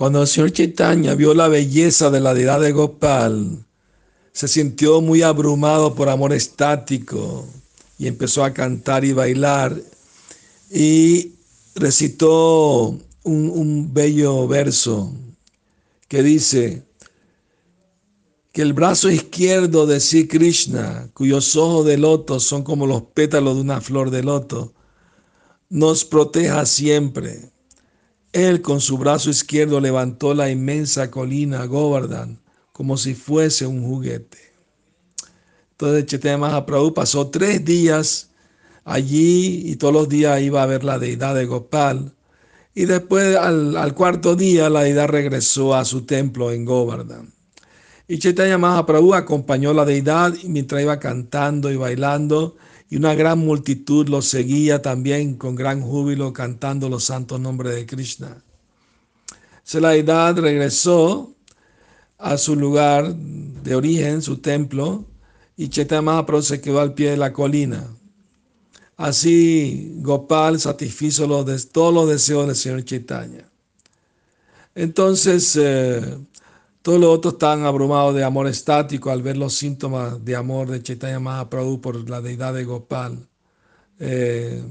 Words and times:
Cuando 0.00 0.22
el 0.22 0.28
señor 0.28 0.52
Chaitanya 0.52 1.14
vio 1.14 1.34
la 1.34 1.46
belleza 1.46 2.08
de 2.08 2.20
la 2.20 2.32
deidad 2.32 2.58
de 2.58 2.72
Gopal, 2.72 3.66
se 4.32 4.48
sintió 4.48 5.02
muy 5.02 5.20
abrumado 5.20 5.94
por 5.94 6.08
amor 6.08 6.32
estático 6.32 7.46
y 7.98 8.06
empezó 8.06 8.42
a 8.42 8.54
cantar 8.54 9.04
y 9.04 9.12
bailar 9.12 9.76
y 10.70 11.32
recitó 11.74 12.98
un, 13.24 13.50
un 13.50 13.92
bello 13.92 14.48
verso 14.48 15.12
que 16.08 16.22
dice 16.22 16.82
que 18.52 18.62
el 18.62 18.72
brazo 18.72 19.10
izquierdo 19.10 19.84
de 19.84 20.00
Sri 20.00 20.26
Krishna, 20.26 21.10
cuyos 21.12 21.54
ojos 21.56 21.84
de 21.84 21.98
loto 21.98 22.40
son 22.40 22.62
como 22.62 22.86
los 22.86 23.02
pétalos 23.02 23.56
de 23.56 23.60
una 23.60 23.82
flor 23.82 24.10
de 24.10 24.22
loto, 24.22 24.72
nos 25.68 26.06
proteja 26.06 26.64
siempre. 26.64 27.50
Él 28.32 28.62
con 28.62 28.80
su 28.80 28.96
brazo 28.96 29.30
izquierdo 29.30 29.80
levantó 29.80 30.34
la 30.34 30.50
inmensa 30.50 31.10
colina 31.10 31.64
Govardhan 31.64 32.38
como 32.72 32.96
si 32.96 33.14
fuese 33.14 33.66
un 33.66 33.82
juguete. 33.82 34.38
Entonces 35.72 36.06
Chaitanya 36.06 36.38
Mahaprabhu 36.38 36.94
pasó 36.94 37.28
tres 37.28 37.64
días 37.64 38.30
allí 38.84 39.70
y 39.70 39.76
todos 39.76 39.92
los 39.92 40.08
días 40.08 40.40
iba 40.40 40.62
a 40.62 40.66
ver 40.66 40.84
la 40.84 40.98
deidad 40.98 41.34
de 41.34 41.44
Gopal. 41.44 42.14
Y 42.74 42.86
después 42.86 43.36
al, 43.36 43.94
cuarto 43.94 44.36
día 44.36 44.70
la 44.70 44.82
deidad 44.82 45.08
regresó 45.08 45.74
a 45.74 45.84
su 45.84 46.06
templo 46.06 46.52
en 46.52 46.64
Govardhan. 46.64 47.32
Y 48.08 48.18
Chaitanya 48.18 48.58
Mahaprabhu 48.58 49.14
acompañó 49.14 49.70
a 49.70 49.74
la 49.74 49.84
deidad 49.84 50.32
mientras 50.44 50.80
iba 50.82 50.98
cantando 50.98 51.70
y 51.70 51.76
bailando 51.76 52.56
y 52.90 52.96
una 52.96 53.14
gran 53.14 53.38
multitud 53.38 54.08
lo 54.08 54.20
seguía 54.20 54.82
también 54.82 55.36
con 55.36 55.54
gran 55.54 55.80
júbilo 55.80 56.32
cantando 56.32 56.88
los 56.88 57.04
santos 57.04 57.40
nombres 57.40 57.76
de 57.76 57.86
Krishna. 57.86 58.42
Se 59.62 59.80
la 59.80 59.90
deidad 59.90 60.36
regresó 60.38 61.32
a 62.18 62.36
su 62.36 62.56
lugar 62.56 63.14
de 63.14 63.76
origen, 63.76 64.20
su 64.22 64.38
templo, 64.38 65.04
y 65.56 65.68
Chaitanya 65.68 66.02
Mahaprabhu 66.02 66.42
se 66.42 66.60
quedó 66.60 66.80
al 66.80 66.94
pie 66.94 67.10
de 67.10 67.16
la 67.16 67.32
colina. 67.32 67.86
Así 68.96 69.94
Gopal 69.98 70.58
satisfizo 70.58 71.28
los, 71.28 71.68
todos 71.68 71.94
los 71.94 72.08
deseos 72.08 72.48
del 72.48 72.56
Señor 72.56 72.84
Chaitanya. 72.84 73.48
Entonces, 74.74 75.56
eh, 75.56 76.18
todos 76.82 77.00
los 77.00 77.10
otros 77.10 77.34
estaban 77.34 77.64
abrumados 77.64 78.14
de 78.14 78.24
amor 78.24 78.46
estático 78.46 79.10
al 79.10 79.22
ver 79.22 79.36
los 79.36 79.54
síntomas 79.54 80.24
de 80.24 80.36
amor 80.36 80.68
de 80.68 80.82
Chaitanya 80.82 81.20
Mahaprabhu 81.20 81.80
por 81.80 82.08
la 82.08 82.20
deidad 82.20 82.54
de 82.54 82.64
Gopal. 82.64 83.28
Eh, 83.98 84.62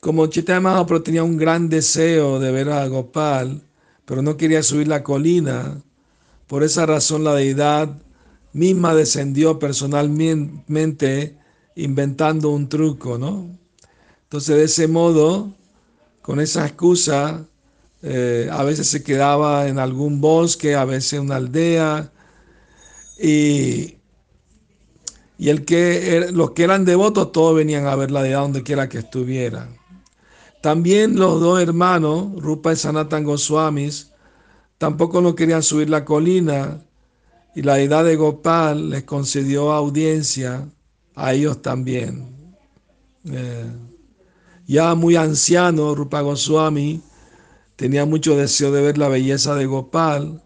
como 0.00 0.26
Chaitanya 0.28 0.60
Mahaprabhu 0.60 1.02
tenía 1.02 1.24
un 1.24 1.36
gran 1.36 1.68
deseo 1.68 2.38
de 2.38 2.52
ver 2.52 2.70
a 2.70 2.86
Gopal, 2.86 3.62
pero 4.04 4.22
no 4.22 4.36
quería 4.36 4.62
subir 4.62 4.86
la 4.86 5.02
colina, 5.02 5.82
por 6.46 6.62
esa 6.62 6.86
razón 6.86 7.24
la 7.24 7.34
deidad 7.34 7.90
misma 8.52 8.94
descendió 8.94 9.58
personalmente 9.58 11.36
inventando 11.74 12.50
un 12.50 12.68
truco, 12.68 13.18
¿no? 13.18 13.50
Entonces 14.22 14.56
de 14.56 14.64
ese 14.64 14.88
modo, 14.88 15.52
con 16.22 16.40
esa 16.40 16.64
excusa, 16.66 17.46
eh, 18.02 18.48
a 18.52 18.62
veces 18.62 18.88
se 18.88 19.02
quedaba 19.02 19.68
en 19.68 19.78
algún 19.78 20.20
bosque, 20.20 20.74
a 20.74 20.84
veces 20.84 21.14
en 21.14 21.20
una 21.22 21.36
aldea. 21.36 22.12
Y, 23.18 23.96
y 25.38 25.48
el 25.48 25.64
que, 25.64 26.16
er, 26.16 26.32
los 26.32 26.52
que 26.52 26.64
eran 26.64 26.84
devotos 26.84 27.32
todos 27.32 27.56
venían 27.56 27.86
a 27.86 27.96
ver 27.96 28.10
la 28.10 28.22
deidad 28.22 28.40
donde 28.40 28.62
quiera 28.62 28.88
que 28.88 28.98
estuvieran. 28.98 29.76
También 30.62 31.18
los 31.18 31.40
dos 31.40 31.60
hermanos, 31.60 32.42
Rupa 32.42 32.72
y 32.72 32.76
Sanatan 32.76 33.24
Goswamis, 33.24 34.12
tampoco 34.78 35.20
no 35.20 35.34
querían 35.34 35.62
subir 35.62 35.88
la 35.88 36.04
colina 36.04 36.80
y 37.54 37.62
la 37.62 37.74
deidad 37.74 38.04
de 38.04 38.16
Gopal 38.16 38.90
les 38.90 39.04
concedió 39.04 39.72
audiencia 39.72 40.68
a 41.14 41.32
ellos 41.32 41.62
también. 41.62 42.34
Eh, 43.24 43.64
ya 44.66 44.94
muy 44.94 45.16
anciano, 45.16 45.94
Rupa 45.94 46.20
Goswami 46.20 47.00
Tenía 47.76 48.06
mucho 48.06 48.36
deseo 48.36 48.72
de 48.72 48.82
ver 48.82 48.98
la 48.98 49.08
belleza 49.08 49.54
de 49.54 49.66
Gopal, 49.66 50.42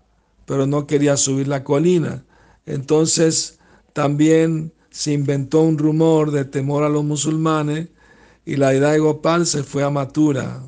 pero 0.46 0.66
no 0.66 0.86
quería 0.86 1.16
subir 1.16 1.46
la 1.46 1.62
colina. 1.62 2.24
Entonces 2.66 3.58
también 3.92 4.72
se 4.90 5.12
inventó 5.12 5.62
un 5.62 5.78
rumor 5.78 6.32
de 6.32 6.44
temor 6.44 6.82
a 6.82 6.88
los 6.88 7.04
musulmanes 7.04 7.88
y 8.44 8.56
la 8.56 8.74
edad 8.74 8.92
de 8.92 8.98
Gopal 8.98 9.46
se 9.46 9.62
fue 9.62 9.84
a 9.84 9.90
Mathura, 9.90 10.62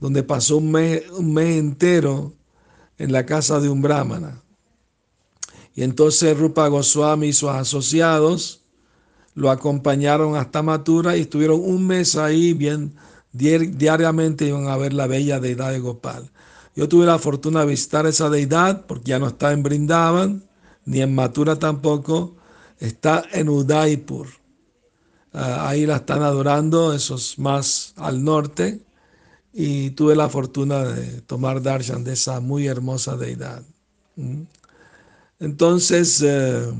donde 0.00 0.24
pasó 0.24 0.56
un 0.56 0.72
mes, 0.72 1.08
un 1.10 1.32
mes 1.32 1.56
entero 1.56 2.34
en 2.98 3.12
la 3.12 3.24
casa 3.24 3.60
de 3.60 3.68
un 3.68 3.80
brahmana. 3.80 4.42
Y 5.74 5.84
entonces 5.84 6.36
Rupa 6.36 6.66
Goswami 6.66 7.28
y 7.28 7.32
sus 7.32 7.50
asociados 7.50 8.64
lo 9.34 9.50
acompañaron 9.50 10.34
hasta 10.34 10.62
Mathura 10.62 11.16
y 11.16 11.20
estuvieron 11.20 11.60
un 11.62 11.86
mes 11.86 12.16
ahí 12.16 12.52
bien 12.54 12.96
diariamente 13.32 14.46
iban 14.46 14.68
a 14.68 14.76
ver 14.76 14.92
la 14.92 15.06
bella 15.06 15.40
deidad 15.40 15.72
de 15.72 15.80
Gopal. 15.80 16.30
Yo 16.74 16.88
tuve 16.88 17.06
la 17.06 17.18
fortuna 17.18 17.60
de 17.60 17.66
visitar 17.66 18.06
esa 18.06 18.30
deidad 18.30 18.86
porque 18.86 19.10
ya 19.10 19.18
no 19.18 19.28
está 19.28 19.52
en 19.52 19.62
Brindavan, 19.62 20.44
ni 20.84 21.02
en 21.02 21.14
Mathura 21.14 21.58
tampoco, 21.58 22.36
está 22.78 23.24
en 23.32 23.48
Udaipur. 23.48 24.28
Ah, 25.32 25.68
ahí 25.68 25.86
la 25.86 25.96
están 25.96 26.22
adorando, 26.22 26.94
esos 26.94 27.38
más 27.38 27.92
al 27.96 28.24
norte, 28.24 28.80
y 29.52 29.90
tuve 29.90 30.16
la 30.16 30.28
fortuna 30.28 30.84
de 30.84 31.20
tomar 31.22 31.62
darshan 31.62 32.04
de 32.04 32.14
esa 32.14 32.40
muy 32.40 32.66
hermosa 32.66 33.16
deidad. 33.16 33.62
¿Mm? 34.16 34.42
Entonces, 35.40 36.22
eh, 36.24 36.72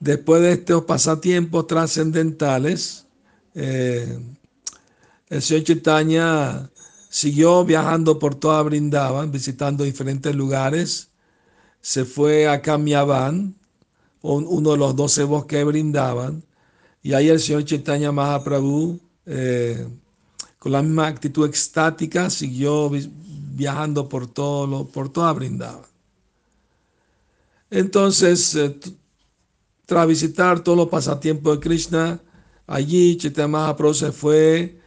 después 0.00 0.42
de 0.42 0.52
estos 0.52 0.84
pasatiempos 0.84 1.66
trascendentales, 1.66 3.06
eh, 3.54 4.18
el 5.32 5.40
señor 5.40 5.64
Chaitanya 5.64 6.70
siguió 7.08 7.64
viajando 7.64 8.18
por 8.18 8.34
toda 8.34 8.62
Brindavan, 8.64 9.32
visitando 9.32 9.82
diferentes 9.82 10.34
lugares. 10.36 11.08
Se 11.80 12.04
fue 12.04 12.46
a 12.46 12.60
Kamyavan, 12.60 13.54
uno 14.20 14.70
de 14.72 14.76
los 14.76 14.94
doce 14.94 15.24
bosques 15.24 15.60
de 15.60 15.64
Brindavan, 15.64 16.44
y 17.02 17.14
ahí 17.14 17.30
el 17.30 17.40
señor 17.40 17.64
Chaitanya 17.64 18.12
Mahaprabhu, 18.12 19.00
eh, 19.24 19.88
con 20.58 20.72
la 20.72 20.82
misma 20.82 21.06
actitud 21.06 21.46
extática, 21.46 22.28
siguió 22.28 22.90
viajando 22.90 24.10
por, 24.10 24.26
todo 24.26 24.86
por 24.86 25.08
toda 25.08 25.32
Brindavan. 25.32 25.86
Entonces, 27.70 28.54
eh, 28.54 28.78
tras 29.86 30.06
visitar 30.06 30.60
todos 30.60 30.76
los 30.76 30.88
pasatiempos 30.88 31.54
de 31.54 31.60
Krishna, 31.60 32.20
allí 32.66 33.16
Chaitanya 33.16 33.48
Mahaprabhu 33.48 33.94
se 33.94 34.12
fue 34.12 34.81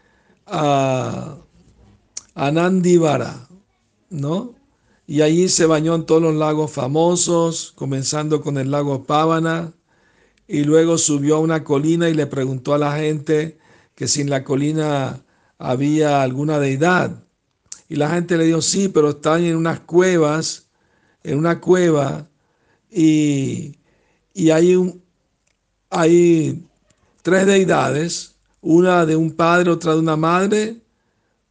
a, 0.45 1.37
Nandivara, 2.35 3.47
¿no? 4.09 4.55
Y 5.07 5.21
allí 5.21 5.49
se 5.49 5.65
bañó 5.65 5.95
en 5.95 6.05
todos 6.05 6.21
los 6.21 6.35
lagos 6.35 6.71
famosos, 6.71 7.73
comenzando 7.75 8.41
con 8.41 8.57
el 8.57 8.71
lago 8.71 9.03
Pávana, 9.03 9.73
y 10.47 10.63
luego 10.63 10.97
subió 10.97 11.37
a 11.37 11.39
una 11.39 11.63
colina 11.63 12.09
y 12.09 12.13
le 12.13 12.27
preguntó 12.27 12.73
a 12.73 12.77
la 12.77 12.95
gente 12.97 13.57
que 13.95 14.07
si 14.07 14.21
en 14.21 14.29
la 14.29 14.43
colina 14.43 15.23
había 15.57 16.21
alguna 16.21 16.59
deidad. 16.59 17.23
Y 17.87 17.95
la 17.95 18.09
gente 18.09 18.37
le 18.37 18.45
dijo, 18.45 18.61
sí, 18.61 18.89
pero 18.89 19.11
están 19.11 19.43
en 19.43 19.55
unas 19.55 19.79
cuevas, 19.81 20.67
en 21.23 21.37
una 21.37 21.61
cueva, 21.61 22.27
y, 22.91 23.75
y 24.33 24.49
hay, 24.51 24.75
un, 24.75 25.03
hay 25.89 26.63
tres 27.21 27.45
deidades 27.45 28.34
una 28.65 29.05
de 29.05 29.15
un 29.15 29.31
padre, 29.31 29.69
otra 29.69 29.93
de 29.93 29.99
una 29.99 30.15
madre, 30.15 30.81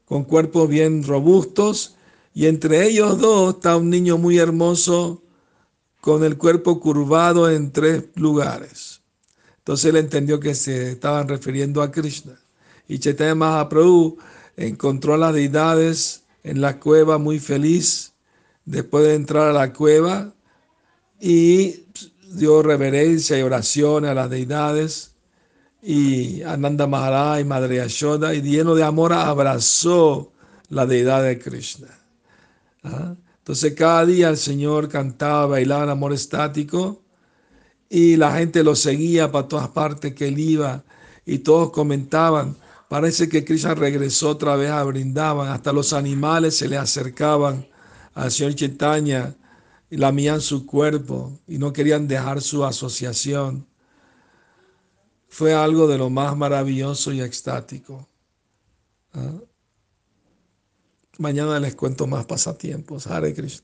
con 0.04 0.24
cuerpos 0.24 0.68
bien 0.68 1.04
robustos, 1.04 1.94
y 2.34 2.46
entre 2.46 2.88
ellos 2.88 3.18
dos 3.20 3.54
está 3.54 3.76
un 3.76 3.88
niño 3.88 4.18
muy 4.18 4.38
hermoso 4.38 5.22
con 6.00 6.24
el 6.24 6.36
cuerpo 6.36 6.80
curvado 6.80 7.48
en 7.48 7.70
tres 7.70 8.04
lugares. 8.16 9.00
Entonces 9.58 9.90
él 9.90 9.96
entendió 9.96 10.40
que 10.40 10.56
se 10.56 10.90
estaban 10.90 11.28
refiriendo 11.28 11.82
a 11.82 11.92
Krishna. 11.92 12.36
Y 12.88 12.98
Chaitanya 12.98 13.36
Mahaprabhu 13.36 14.18
encontró 14.56 15.14
a 15.14 15.18
las 15.18 15.34
deidades 15.34 16.24
en 16.42 16.60
la 16.60 16.80
cueva 16.80 17.16
muy 17.18 17.38
feliz 17.38 18.12
después 18.64 19.04
de 19.04 19.14
entrar 19.14 19.48
a 19.48 19.52
la 19.52 19.72
cueva 19.72 20.34
y 21.20 21.84
dio 22.32 22.60
reverencia 22.60 23.38
y 23.38 23.42
oración 23.42 24.04
a 24.04 24.14
las 24.14 24.28
deidades 24.28 25.13
y 25.84 26.42
Ananda 26.42 26.86
Maharaj 26.86 27.40
y 27.40 27.44
Madre 27.44 27.76
Yashoda, 27.76 28.34
y 28.34 28.40
lleno 28.40 28.74
de 28.74 28.82
amor 28.82 29.12
abrazó 29.12 30.32
la 30.70 30.86
deidad 30.86 31.22
de 31.22 31.38
Krishna. 31.38 31.88
¿Ah? 32.82 33.14
Entonces 33.38 33.74
cada 33.74 34.06
día 34.06 34.30
el 34.30 34.38
Señor 34.38 34.88
cantaba, 34.88 35.46
bailaba 35.46 35.84
en 35.84 35.90
amor 35.90 36.14
estático 36.14 37.02
y 37.90 38.16
la 38.16 38.34
gente 38.38 38.64
lo 38.64 38.74
seguía 38.74 39.30
para 39.30 39.46
todas 39.46 39.68
partes 39.68 40.14
que 40.14 40.28
él 40.28 40.38
iba 40.38 40.82
y 41.26 41.38
todos 41.38 41.70
comentaban, 41.70 42.56
parece 42.88 43.28
que 43.28 43.44
Krishna 43.44 43.74
regresó 43.74 44.30
otra 44.30 44.56
vez 44.56 44.70
a 44.70 44.82
Brindaban, 44.84 45.48
hasta 45.48 45.74
los 45.74 45.92
animales 45.92 46.56
se 46.56 46.68
le 46.68 46.78
acercaban 46.78 47.66
al 48.14 48.30
Señor 48.30 48.54
Chaitanya 48.54 49.34
y 49.90 49.98
lamían 49.98 50.40
su 50.40 50.64
cuerpo 50.64 51.38
y 51.46 51.58
no 51.58 51.74
querían 51.74 52.08
dejar 52.08 52.40
su 52.40 52.64
asociación. 52.64 53.66
Fue 55.34 55.52
algo 55.52 55.88
de 55.88 55.98
lo 55.98 56.10
más 56.10 56.36
maravilloso 56.36 57.12
y 57.12 57.20
extático. 57.20 58.08
¿ah? 59.14 59.32
Mañana 61.18 61.58
les 61.58 61.74
cuento 61.74 62.06
más 62.06 62.24
pasatiempos. 62.24 63.08
Hare 63.08 63.34
Krishna. 63.34 63.62